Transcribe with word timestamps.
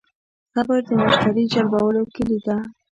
صبر 0.53 0.79
د 0.87 0.89
مشتری 1.01 1.43
جلبولو 1.53 2.01
کیلي 2.13 2.39
ده. 2.45 2.57